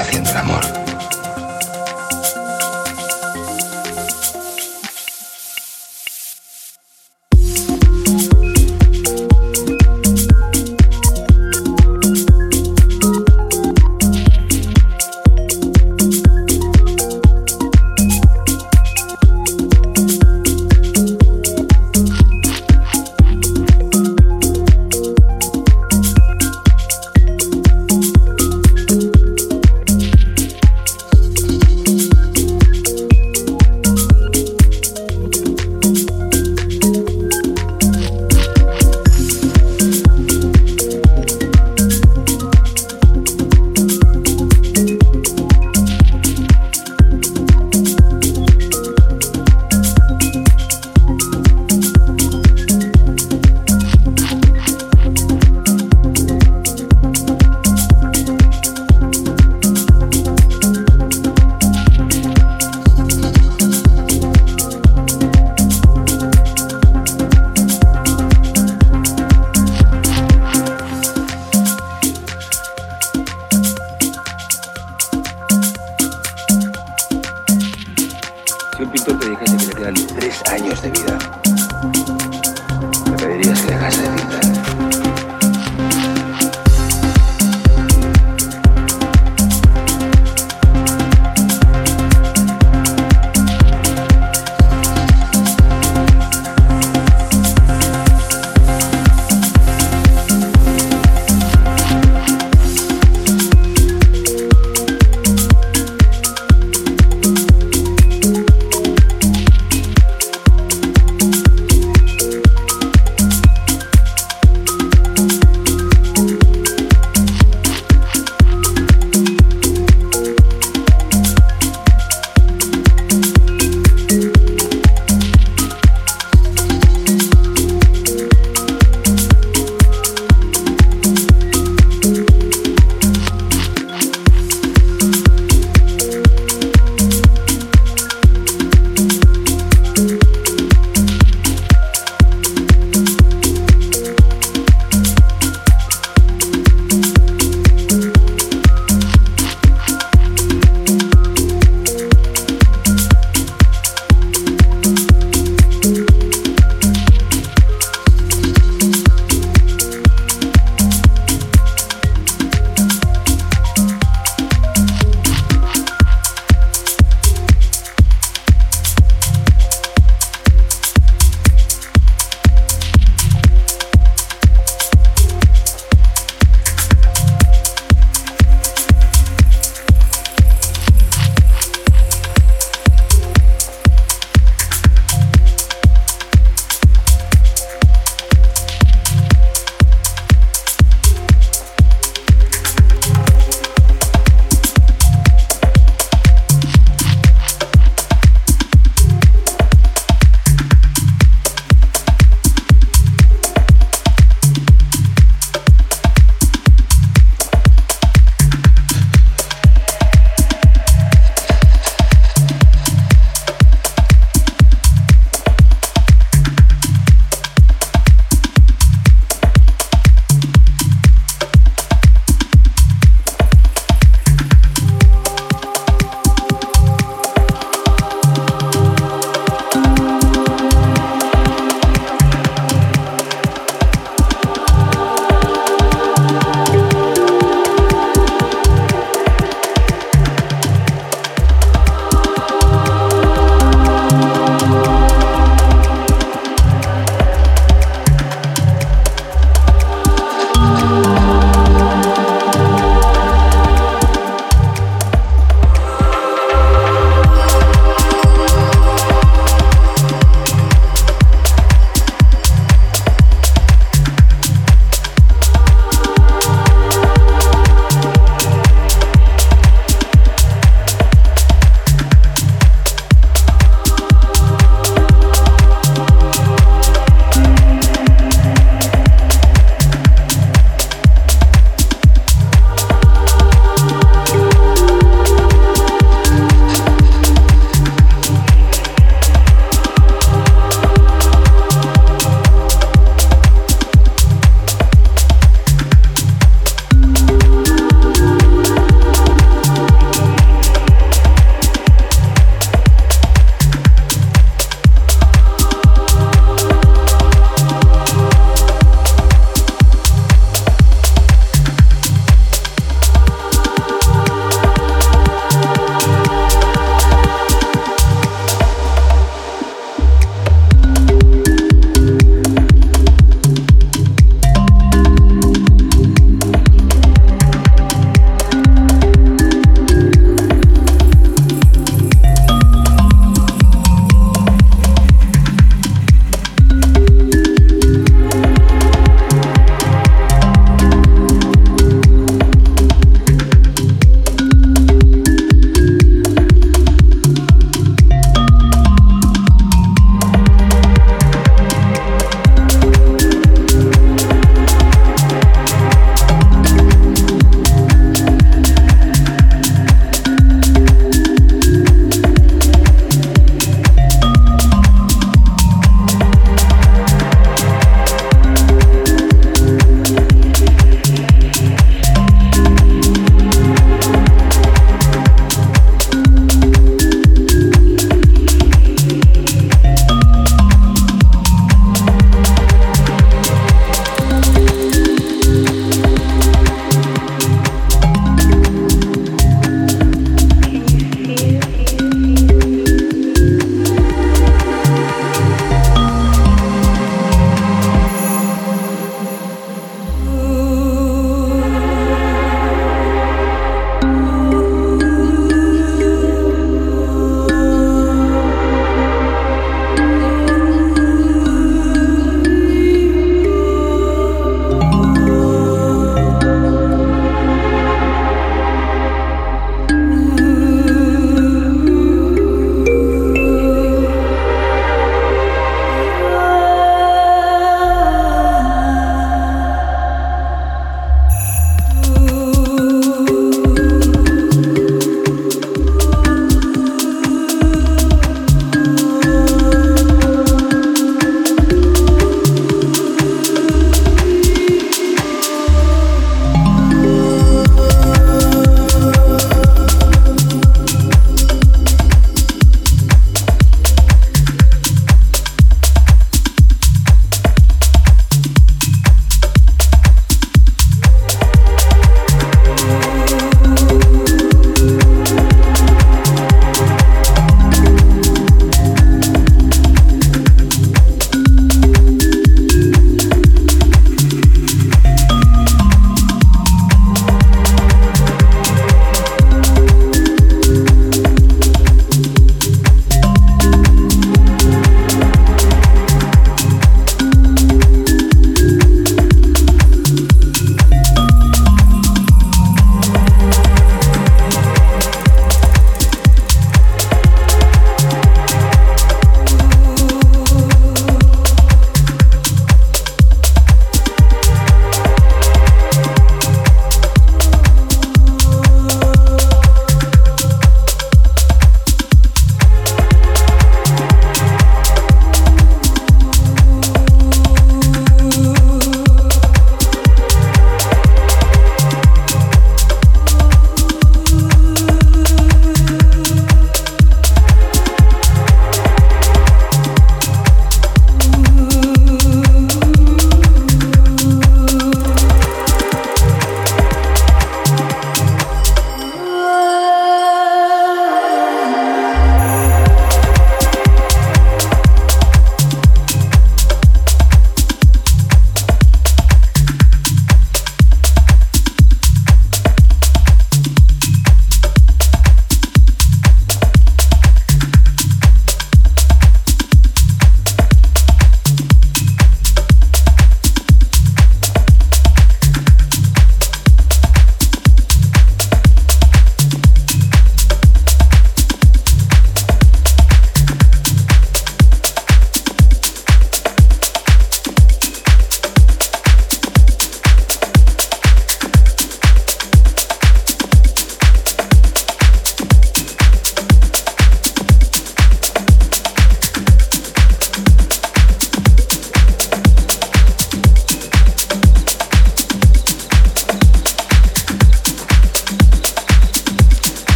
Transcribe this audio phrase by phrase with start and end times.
[0.00, 0.81] haciendo el amor.